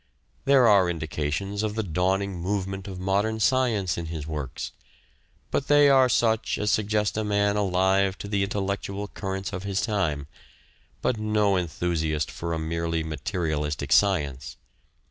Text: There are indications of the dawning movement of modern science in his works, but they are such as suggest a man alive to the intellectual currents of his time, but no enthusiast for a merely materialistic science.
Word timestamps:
There 0.45 0.67
are 0.67 0.89
indications 0.89 1.61
of 1.61 1.75
the 1.75 1.83
dawning 1.83 2.35
movement 2.35 2.87
of 2.87 2.99
modern 2.99 3.39
science 3.39 3.99
in 3.99 4.07
his 4.07 4.25
works, 4.25 4.71
but 5.51 5.67
they 5.67 5.89
are 5.89 6.09
such 6.09 6.57
as 6.57 6.71
suggest 6.71 7.17
a 7.17 7.23
man 7.23 7.55
alive 7.55 8.17
to 8.17 8.27
the 8.27 8.41
intellectual 8.41 9.07
currents 9.09 9.53
of 9.53 9.61
his 9.61 9.79
time, 9.81 10.25
but 11.03 11.19
no 11.19 11.55
enthusiast 11.55 12.31
for 12.31 12.51
a 12.51 12.57
merely 12.57 13.03
materialistic 13.03 13.91
science. 13.91 14.57